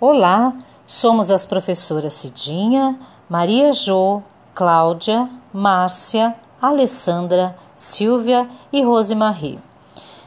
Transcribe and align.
Olá, 0.00 0.54
somos 0.86 1.28
as 1.28 1.44
professoras 1.44 2.12
Cidinha, 2.12 2.96
Maria 3.28 3.72
Jo, 3.72 4.22
Cláudia, 4.54 5.28
Márcia, 5.52 6.36
Alessandra, 6.62 7.58
Silvia 7.74 8.48
e 8.72 8.80
Rosemarie. 8.80 9.58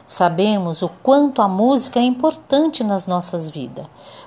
Sabemos 0.06 0.82
o 0.82 0.90
quanto 1.02 1.40
a 1.40 1.48
música 1.48 1.98
é 1.98 2.02
importante 2.02 2.84
nas 2.84 3.06
nossas 3.06 3.48
vidas. 3.48 3.86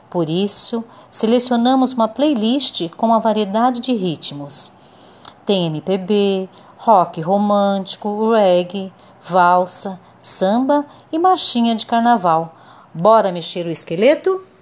Por 0.09 0.31
isso, 0.31 0.83
selecionamos 1.11 1.93
uma 1.93 2.07
playlist 2.07 2.89
com 2.97 3.05
uma 3.05 3.19
variedade 3.19 3.81
de 3.81 3.93
ritmos. 3.93 4.71
Tem 5.45 5.67
MPB, 5.67 6.49
rock 6.75 7.21
romântico, 7.21 8.31
reggae, 8.31 8.91
valsa, 9.21 9.99
samba 10.19 10.87
e 11.11 11.19
marchinha 11.19 11.75
de 11.75 11.85
carnaval. 11.85 12.55
Bora 12.91 13.31
mexer 13.31 13.67
o 13.67 13.71
esqueleto? 13.71 14.54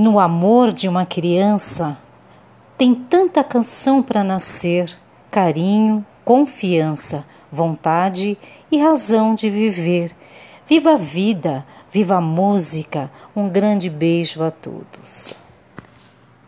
No 0.00 0.20
amor 0.20 0.72
de 0.72 0.88
uma 0.88 1.04
criança 1.04 1.98
tem 2.76 2.94
tanta 2.94 3.42
canção 3.42 4.00
para 4.00 4.22
nascer, 4.22 4.96
carinho, 5.28 6.06
confiança, 6.24 7.26
vontade 7.50 8.38
e 8.70 8.78
razão 8.78 9.34
de 9.34 9.50
viver. 9.50 10.14
Viva 10.68 10.92
a 10.92 10.96
vida, 10.96 11.66
viva 11.90 12.14
a 12.14 12.20
música. 12.20 13.10
Um 13.34 13.48
grande 13.48 13.90
beijo 13.90 14.40
a 14.44 14.52
todos. 14.52 15.34